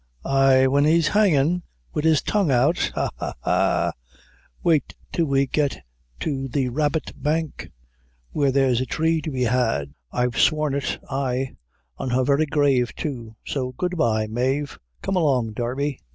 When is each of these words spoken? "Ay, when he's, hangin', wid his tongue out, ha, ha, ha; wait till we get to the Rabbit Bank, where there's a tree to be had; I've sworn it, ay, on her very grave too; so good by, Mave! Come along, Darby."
"Ay, 0.25 0.65
when 0.65 0.83
he's, 0.83 1.09
hangin', 1.09 1.61
wid 1.93 2.05
his 2.05 2.23
tongue 2.23 2.49
out, 2.49 2.91
ha, 2.95 3.11
ha, 3.19 3.35
ha; 3.41 3.91
wait 4.63 4.95
till 5.13 5.27
we 5.27 5.45
get 5.45 5.83
to 6.19 6.47
the 6.47 6.69
Rabbit 6.69 7.11
Bank, 7.15 7.69
where 8.31 8.51
there's 8.51 8.81
a 8.81 8.87
tree 8.87 9.21
to 9.21 9.29
be 9.29 9.43
had; 9.43 9.93
I've 10.11 10.39
sworn 10.39 10.73
it, 10.73 10.97
ay, 11.07 11.53
on 11.99 12.09
her 12.09 12.23
very 12.23 12.47
grave 12.47 12.95
too; 12.95 13.35
so 13.45 13.73
good 13.73 13.95
by, 13.95 14.25
Mave! 14.25 14.79
Come 15.03 15.15
along, 15.17 15.53
Darby." 15.53 15.99